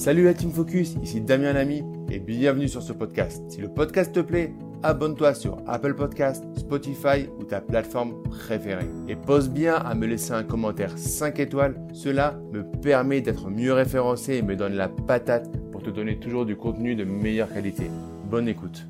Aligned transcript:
Salut 0.00 0.24
la 0.24 0.32
Team 0.32 0.50
Focus, 0.50 0.94
ici 1.02 1.20
Damien 1.20 1.52
Lamy 1.52 1.84
et 2.10 2.20
bienvenue 2.20 2.68
sur 2.68 2.82
ce 2.82 2.94
podcast. 2.94 3.42
Si 3.50 3.60
le 3.60 3.68
podcast 3.68 4.14
te 4.14 4.20
plaît, 4.20 4.54
abonne-toi 4.82 5.34
sur 5.34 5.58
Apple 5.66 5.92
Podcast, 5.92 6.42
Spotify 6.56 7.28
ou 7.38 7.44
ta 7.44 7.60
plateforme 7.60 8.14
préférée. 8.22 8.88
Et 9.08 9.14
pose 9.14 9.50
bien 9.50 9.74
à 9.74 9.94
me 9.94 10.06
laisser 10.06 10.32
un 10.32 10.42
commentaire 10.42 10.96
5 10.96 11.38
étoiles, 11.38 11.74
cela 11.92 12.34
me 12.50 12.62
permet 12.80 13.20
d'être 13.20 13.50
mieux 13.50 13.74
référencé 13.74 14.36
et 14.36 14.42
me 14.42 14.56
donne 14.56 14.72
la 14.72 14.88
patate 14.88 15.50
pour 15.70 15.82
te 15.82 15.90
donner 15.90 16.18
toujours 16.18 16.46
du 16.46 16.56
contenu 16.56 16.94
de 16.94 17.04
meilleure 17.04 17.52
qualité. 17.52 17.90
Bonne 18.24 18.48
écoute. 18.48 18.86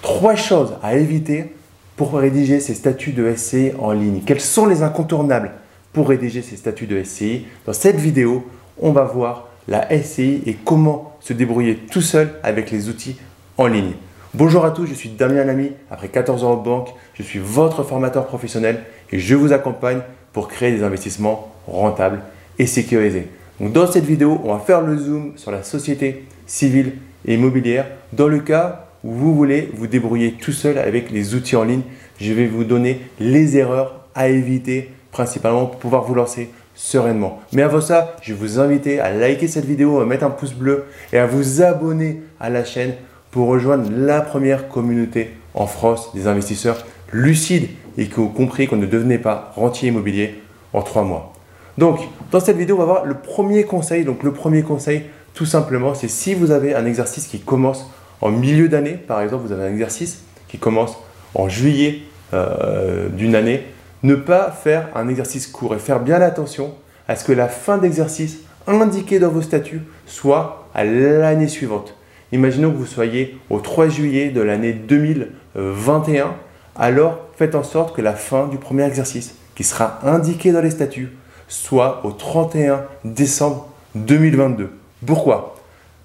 Trois 0.00 0.36
choses 0.36 0.72
à 0.82 0.96
éviter 0.96 1.54
pour 1.96 2.14
rédiger 2.14 2.60
ces 2.60 2.72
statuts 2.72 3.12
de 3.12 3.30
SCI 3.30 3.72
en 3.78 3.92
ligne. 3.92 4.22
Quels 4.24 4.40
sont 4.40 4.64
les 4.64 4.82
incontournables 4.82 5.52
pour 5.92 6.08
rédiger 6.08 6.40
ces 6.40 6.56
statuts 6.56 6.86
de 6.86 7.02
SCI 7.02 7.44
Dans 7.66 7.74
cette 7.74 7.96
vidéo, 7.96 8.46
on 8.80 8.92
va 8.92 9.04
voir 9.04 9.50
la 9.68 9.88
SCI 9.90 10.42
et 10.46 10.54
comment 10.54 11.16
se 11.20 11.32
débrouiller 11.32 11.76
tout 11.76 12.00
seul 12.00 12.34
avec 12.42 12.70
les 12.70 12.88
outils 12.88 13.16
en 13.58 13.66
ligne. 13.66 13.92
Bonjour 14.34 14.64
à 14.64 14.70
tous, 14.70 14.86
je 14.86 14.94
suis 14.94 15.08
Damien 15.08 15.44
Lamy. 15.44 15.72
Après 15.90 16.08
14 16.08 16.44
ans 16.44 16.52
en 16.52 16.56
banque, 16.56 16.90
je 17.14 17.22
suis 17.22 17.38
votre 17.38 17.82
formateur 17.82 18.26
professionnel 18.26 18.82
et 19.10 19.18
je 19.18 19.34
vous 19.34 19.52
accompagne 19.52 20.00
pour 20.32 20.48
créer 20.48 20.72
des 20.72 20.82
investissements 20.82 21.52
rentables 21.66 22.20
et 22.58 22.66
sécurisés. 22.66 23.28
Dans 23.60 23.90
cette 23.90 24.04
vidéo, 24.04 24.40
on 24.44 24.52
va 24.52 24.60
faire 24.60 24.82
le 24.82 24.98
zoom 24.98 25.32
sur 25.36 25.50
la 25.50 25.62
société 25.62 26.26
civile 26.46 26.92
et 27.24 27.34
immobilière. 27.34 27.86
Dans 28.12 28.28
le 28.28 28.40
cas 28.40 28.88
où 29.02 29.12
vous 29.12 29.34
voulez 29.34 29.70
vous 29.74 29.86
débrouiller 29.86 30.32
tout 30.32 30.52
seul 30.52 30.78
avec 30.78 31.10
les 31.10 31.34
outils 31.34 31.56
en 31.56 31.64
ligne, 31.64 31.82
je 32.20 32.32
vais 32.32 32.46
vous 32.46 32.64
donner 32.64 33.00
les 33.18 33.56
erreurs 33.56 34.04
à 34.14 34.28
éviter 34.28 34.90
principalement 35.10 35.66
pour 35.66 35.78
pouvoir 35.78 36.04
vous 36.04 36.14
lancer 36.14 36.50
sereinement. 36.76 37.40
Mais 37.52 37.62
avant 37.62 37.80
ça, 37.80 38.14
je 38.22 38.32
vais 38.32 38.38
vous 38.38 38.60
inviter 38.60 39.00
à 39.00 39.10
liker 39.12 39.48
cette 39.48 39.64
vidéo, 39.64 39.98
à 39.98 40.06
mettre 40.06 40.24
un 40.24 40.30
pouce 40.30 40.52
bleu 40.52 40.84
et 41.12 41.18
à 41.18 41.26
vous 41.26 41.62
abonner 41.62 42.22
à 42.38 42.50
la 42.50 42.64
chaîne 42.64 42.94
pour 43.32 43.48
rejoindre 43.48 43.90
la 43.90 44.20
première 44.20 44.68
communauté 44.68 45.32
en 45.54 45.66
France 45.66 46.14
des 46.14 46.28
investisseurs 46.28 46.86
lucides 47.12 47.68
et 47.98 48.06
qui 48.06 48.18
ont 48.18 48.28
compris 48.28 48.68
qu'on 48.68 48.76
ne 48.76 48.86
devenait 48.86 49.18
pas 49.18 49.52
rentier 49.56 49.88
immobilier 49.88 50.40
en 50.72 50.82
trois 50.82 51.02
mois. 51.02 51.32
Donc, 51.78 51.98
dans 52.30 52.40
cette 52.40 52.56
vidéo, 52.56 52.76
on 52.76 52.78
va 52.80 52.84
voir 52.84 53.04
le 53.04 53.14
premier 53.14 53.64
conseil. 53.64 54.04
Donc, 54.04 54.22
le 54.22 54.32
premier 54.32 54.62
conseil, 54.62 55.02
tout 55.34 55.46
simplement, 55.46 55.94
c'est 55.94 56.08
si 56.08 56.34
vous 56.34 56.50
avez 56.50 56.74
un 56.74 56.86
exercice 56.86 57.26
qui 57.26 57.40
commence 57.40 57.90
en 58.20 58.30
milieu 58.30 58.68
d'année, 58.68 58.92
par 58.92 59.20
exemple, 59.20 59.46
vous 59.46 59.52
avez 59.52 59.64
un 59.64 59.72
exercice 59.72 60.22
qui 60.48 60.58
commence 60.58 60.96
en 61.34 61.48
juillet 61.48 62.00
euh, 62.34 63.08
d'une 63.08 63.34
année, 63.34 63.62
ne 64.06 64.14
pas 64.14 64.50
faire 64.52 64.88
un 64.94 65.08
exercice 65.08 65.48
court 65.48 65.74
et 65.74 65.78
faire 65.78 66.00
bien 66.00 66.20
attention 66.22 66.74
à 67.08 67.16
ce 67.16 67.24
que 67.24 67.32
la 67.32 67.48
fin 67.48 67.78
d'exercice 67.78 68.38
indiquée 68.68 69.18
dans 69.18 69.30
vos 69.30 69.42
statuts 69.42 69.82
soit 70.06 70.68
à 70.74 70.84
l'année 70.84 71.48
suivante. 71.48 71.94
Imaginons 72.32 72.70
que 72.70 72.76
vous 72.76 72.86
soyez 72.86 73.36
au 73.50 73.60
3 73.60 73.88
juillet 73.88 74.30
de 74.30 74.40
l'année 74.40 74.72
2021, 74.72 76.34
alors 76.76 77.18
faites 77.36 77.54
en 77.54 77.62
sorte 77.62 77.94
que 77.96 78.02
la 78.02 78.14
fin 78.14 78.46
du 78.46 78.58
premier 78.58 78.84
exercice 78.84 79.34
qui 79.54 79.64
sera 79.64 80.00
indiqué 80.04 80.52
dans 80.52 80.60
les 80.60 80.70
statuts 80.70 81.10
soit 81.48 82.00
au 82.04 82.12
31 82.12 82.84
décembre 83.04 83.68
2022. 83.94 84.70
Pourquoi? 85.04 85.56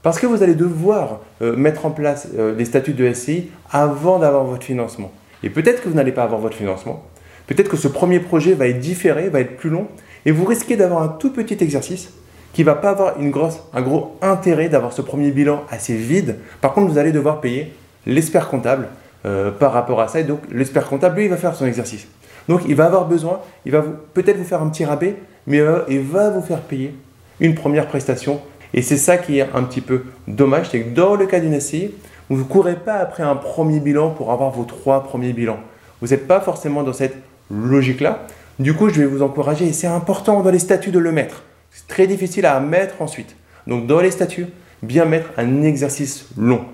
Parce 0.04 0.20
que 0.20 0.26
vous 0.26 0.42
allez 0.42 0.56
devoir 0.56 1.20
euh, 1.42 1.56
mettre 1.56 1.86
en 1.86 1.92
place 1.92 2.28
euh, 2.38 2.56
les 2.56 2.66
statuts 2.66 2.94
de 2.94 3.12
SCI 3.14 3.50
avant 3.72 4.18
d'avoir 4.20 4.44
votre 4.44 4.64
financement. 4.64 5.12
Et 5.44 5.50
peut-être 5.50 5.84
que 5.84 5.90
vous 5.90 5.96
n'allez 5.96 6.12
pas 6.12 6.24
avoir 6.24 6.40
votre 6.40 6.56
financement, 6.56 7.04
Peut-être 7.52 7.68
que 7.68 7.76
ce 7.76 7.90
premier 7.90 8.22
projet 8.22 8.54
va 8.54 8.70
être 8.70 8.80
différé, 8.80 9.28
va 9.28 9.42
être 9.42 9.58
plus 9.58 9.70
long, 9.70 9.88
et 10.26 10.32
vous 10.32 10.46
risquez 10.46 10.78
d'avoir 10.78 11.02
un 11.02 11.10
tout 11.10 11.34
petit 11.34 11.58
exercice 11.62 12.14
qui 12.54 12.62
ne 12.62 12.66
va 12.68 12.76
pas 12.76 12.92
avoir 12.92 13.20
une 13.20 13.30
grosse, 13.30 13.60
un 13.74 13.82
gros 13.82 14.16
intérêt 14.22 14.70
d'avoir 14.70 14.94
ce 14.94 15.02
premier 15.02 15.32
bilan 15.32 15.64
assez 15.70 15.98
vide. 15.98 16.38
Par 16.62 16.72
contre, 16.72 16.90
vous 16.90 16.98
allez 16.98 17.12
devoir 17.12 17.42
payer 17.42 17.74
l'expert 18.06 18.48
comptable 18.48 18.88
euh, 19.26 19.52
par 19.52 19.74
rapport 19.74 20.00
à 20.00 20.08
ça. 20.08 20.22
Et 20.22 20.24
donc, 20.24 20.40
l'expert 20.50 20.88
comptable, 20.88 21.18
lui, 21.18 21.26
il 21.26 21.30
va 21.30 21.36
faire 21.36 21.54
son 21.54 21.66
exercice. 21.66 22.08
Donc, 22.48 22.62
il 22.70 22.76
va 22.76 22.86
avoir 22.86 23.06
besoin, 23.06 23.42
il 23.66 23.74
va 23.74 23.84
peut-être 24.14 24.38
vous 24.38 24.46
faire 24.46 24.62
un 24.62 24.70
petit 24.70 24.86
rabais, 24.86 25.18
mais 25.46 25.62
il 25.90 26.00
va 26.00 26.30
vous 26.30 26.42
faire 26.42 26.62
payer 26.62 26.96
une 27.42 27.54
première 27.54 27.88
prestation. 27.88 28.40
Et 28.74 28.82
c'est 28.82 28.96
ça 28.96 29.18
qui 29.18 29.40
est 29.40 29.48
un 29.54 29.64
petit 29.64 29.82
peu 29.82 30.04
dommage, 30.26 30.70
c'est 30.70 30.80
que 30.84 30.96
dans 30.96 31.16
le 31.16 31.26
cas 31.26 31.42
d'une 31.42 31.60
SCI, 31.60 31.92
vous 32.30 32.38
ne 32.38 32.44
courez 32.44 32.78
pas 32.78 32.96
après 32.96 33.24
un 33.24 33.36
premier 33.36 33.82
bilan 33.82 34.12
pour 34.12 34.32
avoir 34.32 34.52
vos 34.52 34.64
trois 34.64 35.04
premiers 35.04 35.34
bilans. 35.34 35.60
Vous 36.02 36.08
n'êtes 36.08 36.28
pas 36.28 36.40
forcément 36.40 36.82
dans 36.84 36.94
cette 36.94 37.18
logique-là. 37.52 38.28
Du 38.60 38.74
coup, 38.74 38.90
je 38.90 39.02
vais 39.02 39.06
vous 39.06 39.22
encourager, 39.22 39.68
et 39.68 39.74
c'est 39.74 39.88
important 39.88 40.42
dans 40.42 40.52
les 40.52 40.60
statuts 40.60 40.92
de 40.92 41.00
le 41.00 41.12
mettre. 41.12 41.44
C'est 41.72 41.88
très 41.88 42.08
difficile 42.08 42.46
à 42.46 42.60
mettre 42.60 43.02
ensuite. 43.02 43.36
Donc, 43.68 43.88
dans 43.88 44.02
les 44.02 44.12
statuts, 44.12 44.48
bien 44.82 45.06
mettre 45.06 45.30
un 45.38 45.64
exercice 45.64 46.28
long. 46.38 46.66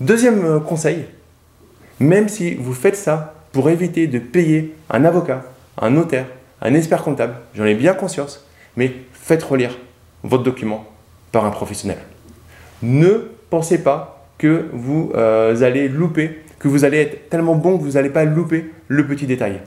Deuxième 0.00 0.44
euh, 0.44 0.60
conseil, 0.60 1.06
même 2.00 2.28
si 2.28 2.54
vous 2.54 2.72
faites 2.74 2.96
ça 2.96 3.34
pour 3.52 3.70
éviter 3.70 4.06
de 4.06 4.18
payer 4.18 4.74
un 4.90 5.04
avocat, 5.04 5.44
un 5.80 5.90
notaire, 5.90 6.26
un 6.62 6.74
expert 6.74 7.02
comptable, 7.02 7.34
j'en 7.54 7.64
ai 7.64 7.74
bien 7.74 7.94
conscience, 7.94 8.46
mais 8.76 8.92
faites 9.12 9.42
relire 9.42 9.76
votre 10.22 10.42
document 10.42 10.84
par 11.32 11.44
un 11.44 11.50
professionnel. 11.50 11.98
Ne 12.82 13.30
pensez 13.50 13.78
pas 13.78 14.26
que 14.38 14.66
vous 14.72 15.10
euh, 15.14 15.62
allez 15.62 15.88
louper, 15.88 16.42
que 16.58 16.68
vous 16.68 16.84
allez 16.84 16.98
être 16.98 17.28
tellement 17.28 17.56
bon 17.56 17.76
que 17.76 17.82
vous 17.82 17.92
n'allez 17.92 18.10
pas 18.10 18.24
louper 18.24 18.70
le 18.86 19.06
petit 19.06 19.26
détail. 19.26 19.60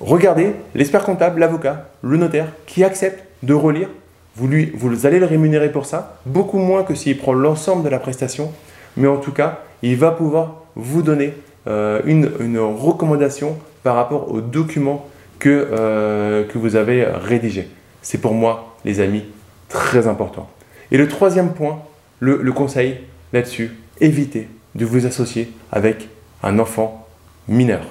Regardez 0.00 0.54
l'expert 0.74 1.04
comptable, 1.04 1.40
l'avocat, 1.40 1.88
le 2.02 2.16
notaire 2.16 2.48
qui 2.66 2.84
accepte 2.84 3.24
de 3.42 3.54
relire. 3.54 3.88
Vous, 4.36 5.06
allez 5.06 5.20
le 5.20 5.26
rémunérer 5.26 5.70
pour 5.70 5.86
ça, 5.86 6.18
beaucoup 6.26 6.58
moins 6.58 6.82
que 6.82 6.94
s'il 6.96 7.16
prend 7.16 7.32
l'ensemble 7.32 7.84
de 7.84 7.88
la 7.88 8.00
prestation. 8.00 8.52
Mais 8.96 9.06
en 9.06 9.18
tout 9.18 9.30
cas, 9.32 9.60
il 9.82 9.96
va 9.96 10.10
pouvoir 10.10 10.62
vous 10.74 11.02
donner 11.02 11.34
euh, 11.68 12.00
une, 12.04 12.58
recommandation 12.58 13.56
par 13.84 13.94
rapport 13.94 14.32
aux 14.32 14.40
documents 14.40 15.06
que, 15.38 15.68
euh, 15.70 16.44
que 16.44 16.58
vous 16.58 16.74
avez 16.74 17.04
rédigés. 17.04 17.68
C'est 18.02 18.18
pour 18.18 18.34
moi, 18.34 18.76
les 18.84 19.00
amis, 19.00 19.24
très 19.68 20.08
important. 20.08 20.50
Et 20.90 20.98
le 20.98 21.06
troisième 21.06 21.52
point, 21.52 21.80
le, 22.18 22.40
le 22.42 22.52
conseil 22.52 22.98
là-dessus, 23.32 23.76
évitez 24.00 24.48
de 24.74 24.84
vous 24.84 25.06
associer 25.06 25.52
avec 25.70 26.08
un 26.42 26.58
enfant 26.58 27.06
mineur. 27.46 27.82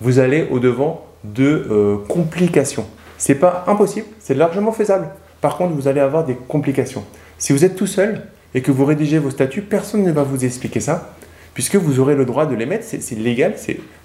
Vous 0.00 0.18
allez 0.18 0.46
au-devant 0.50 1.06
de 1.24 1.66
euh, 1.70 1.96
complications. 2.08 2.86
Ce 3.18 3.32
n'est 3.32 3.38
pas 3.38 3.64
impossible, 3.66 4.06
c'est 4.20 4.34
largement 4.34 4.72
faisable. 4.72 5.08
Par 5.40 5.56
contre, 5.56 5.74
vous 5.74 5.88
allez 5.88 6.00
avoir 6.00 6.24
des 6.24 6.34
complications. 6.34 7.04
Si 7.38 7.52
vous 7.52 7.64
êtes 7.64 7.76
tout 7.76 7.86
seul 7.86 8.22
et 8.54 8.62
que 8.62 8.70
vous 8.70 8.84
rédigez 8.84 9.18
vos 9.18 9.30
statuts, 9.30 9.62
personne 9.62 10.02
ne 10.02 10.12
va 10.12 10.22
vous 10.22 10.44
expliquer 10.44 10.80
ça, 10.80 11.14
puisque 11.54 11.76
vous 11.76 12.00
aurez 12.00 12.14
le 12.14 12.24
droit 12.24 12.46
de 12.46 12.54
les 12.54 12.66
mettre, 12.66 12.84
c'est 12.84 13.18
légal, 13.18 13.54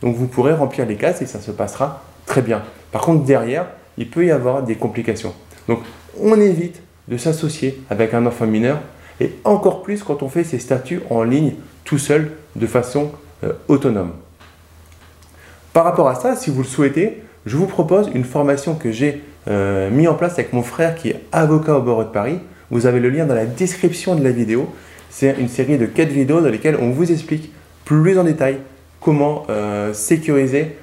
donc 0.01 0.15
vous 0.15 0.27
pourrez 0.27 0.53
remplir 0.53 0.85
les 0.85 0.95
cases 0.95 1.21
et 1.21 1.25
ça 1.25 1.39
se 1.39 1.51
passera 1.51 2.03
très 2.25 2.41
bien. 2.41 2.63
Par 2.91 3.01
contre, 3.01 3.25
derrière, 3.25 3.67
il 3.97 4.09
peut 4.09 4.25
y 4.25 4.31
avoir 4.31 4.63
des 4.63 4.75
complications. 4.75 5.33
Donc, 5.67 5.79
on 6.19 6.39
évite 6.39 6.81
de 7.07 7.17
s'associer 7.17 7.81
avec 7.89 8.13
un 8.13 8.25
enfant 8.25 8.45
mineur, 8.45 8.79
et 9.19 9.33
encore 9.43 9.81
plus 9.83 10.03
quand 10.03 10.23
on 10.23 10.29
fait 10.29 10.43
ces 10.43 10.59
statuts 10.59 11.01
en 11.09 11.23
ligne 11.23 11.53
tout 11.83 11.97
seul, 11.97 12.31
de 12.55 12.67
façon 12.67 13.11
euh, 13.43 13.53
autonome. 13.67 14.11
Par 15.73 15.83
rapport 15.83 16.07
à 16.07 16.15
ça, 16.15 16.35
si 16.35 16.49
vous 16.49 16.61
le 16.61 16.67
souhaitez, 16.67 17.21
je 17.45 17.55
vous 17.55 17.67
propose 17.67 18.09
une 18.13 18.23
formation 18.23 18.75
que 18.75 18.91
j'ai 18.91 19.21
euh, 19.47 19.89
mis 19.89 20.07
en 20.07 20.15
place 20.15 20.33
avec 20.33 20.51
mon 20.51 20.63
frère 20.63 20.95
qui 20.95 21.09
est 21.09 21.21
avocat 21.31 21.75
au 21.75 21.81
barreau 21.81 22.03
de 22.03 22.09
Paris. 22.09 22.39
Vous 22.71 22.85
avez 22.85 22.99
le 22.99 23.09
lien 23.09 23.25
dans 23.25 23.35
la 23.35 23.45
description 23.45 24.15
de 24.15 24.23
la 24.23 24.31
vidéo. 24.31 24.73
C'est 25.09 25.35
une 25.39 25.47
série 25.47 25.77
de 25.77 25.85
4 25.85 26.09
vidéos 26.09 26.41
dans 26.41 26.49
lesquelles 26.49 26.77
on 26.79 26.89
vous 26.89 27.11
explique 27.11 27.51
plus 27.85 28.17
en 28.17 28.23
détail 28.23 28.57
comment 28.99 29.45
euh, 29.49 29.93
sécuriser 29.93 30.75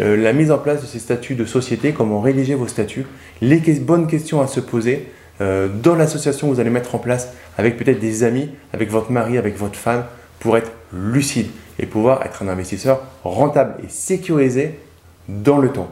euh, 0.00 0.16
la 0.16 0.32
mise 0.32 0.50
en 0.50 0.58
place 0.58 0.82
de 0.82 0.86
ces 0.86 0.98
statuts 0.98 1.34
de 1.34 1.44
société, 1.44 1.92
comment 1.92 2.20
rédiger 2.20 2.54
vos 2.54 2.66
statuts, 2.66 3.06
les 3.40 3.58
bonnes 3.80 4.06
questions 4.06 4.40
à 4.40 4.46
se 4.46 4.60
poser 4.60 5.08
dans 5.40 5.94
l'association 5.94 6.48
que 6.48 6.54
vous 6.54 6.60
allez 6.60 6.68
mettre 6.68 6.96
en 6.96 6.98
place 6.98 7.28
avec 7.56 7.76
peut-être 7.76 8.00
des 8.00 8.24
amis, 8.24 8.50
avec 8.72 8.90
votre 8.90 9.12
mari, 9.12 9.38
avec 9.38 9.56
votre 9.56 9.76
femme, 9.76 10.02
pour 10.40 10.56
être 10.56 10.70
lucide 10.92 11.48
et 11.78 11.86
pouvoir 11.86 12.24
être 12.24 12.42
un 12.42 12.48
investisseur 12.48 13.02
rentable 13.24 13.74
et 13.84 13.88
sécurisé 13.88 14.78
dans 15.28 15.58
le 15.58 15.70
temps. 15.70 15.90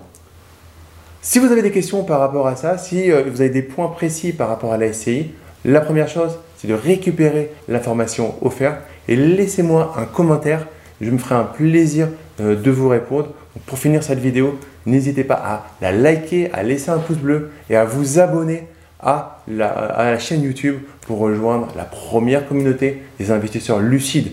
Si 1.23 1.39
vous 1.39 1.51
avez 1.51 1.63
des 1.63 1.73
questions 1.73 2.05
par 2.05 2.21
rapport 2.21 2.47
à 2.47 2.57
ça, 2.57 2.79
si 2.79 3.11
euh, 3.11 3.25
vous 3.29 3.41
avez 3.41 3.51
des 3.51 3.63
points 3.63 3.89
précis 3.89 4.33
par 4.33 4.49
rapport 4.49 4.73
à 4.73 4.79
la 4.79 4.93
SCI, 4.93 5.33
la 5.65 5.81
première 5.81 6.09
chose, 6.09 6.39
c'est 6.57 6.69
de 6.69 6.75
récupérer 6.75 7.51
l'information 7.69 8.35
offerte 8.43 8.79
et 9.09 9.17
laissez-moi 9.17 9.95
un 9.99 10.05
commentaire. 10.05 10.67
Je 11.01 11.11
me 11.11 11.19
ferai 11.19 11.35
un 11.35 11.45
plaisir 11.45 12.09
euh, 12.41 12.55
de 12.55 12.71
vous 12.71 12.89
répondre. 12.89 13.31
Pour 13.67 13.79
finir 13.79 14.03
cette 14.03 14.19
vidéo, 14.19 14.59
n'hésitez 14.87 15.25
pas 15.25 15.35
à 15.35 15.67
la 15.81 15.93
liker, 15.93 16.51
à 16.53 16.63
laisser 16.63 16.91
un 16.91 16.99
pouce 16.99 17.17
bleu 17.17 17.51
et 17.69 17.77
à 17.77 17.85
vous 17.85 18.21
abonner 18.21 18.69
à 19.01 19.43
la, 19.49 20.19
chaîne 20.19 20.43
YouTube 20.43 20.77
pour 21.03 21.19
rejoindre 21.19 21.69
la 21.77 21.85
première 21.85 22.47
communauté 22.47 23.03
des 23.19 23.31
investisseurs 23.31 23.81
lucides 23.81 24.33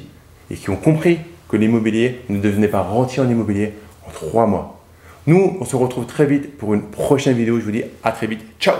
et 0.49 0.55
qui 0.55 0.69
ont 0.69 0.75
compris 0.75 1.19
que 1.49 1.57
l'immobilier 1.57 2.21
ne 2.29 2.39
devenait 2.39 2.67
pas 2.67 2.81
rentier 2.81 3.21
en 3.21 3.29
immobilier 3.29 3.73
en 4.07 4.11
trois 4.11 4.47
mois. 4.47 4.79
Nous, 5.27 5.57
on 5.59 5.65
se 5.65 5.75
retrouve 5.75 6.05
très 6.05 6.25
vite 6.25 6.57
pour 6.57 6.73
une 6.73 6.83
prochaine 6.83 7.37
vidéo. 7.37 7.59
Je 7.59 7.65
vous 7.65 7.71
dis 7.71 7.83
à 8.03 8.11
très 8.11 8.27
vite. 8.27 8.41
Ciao 8.59 8.75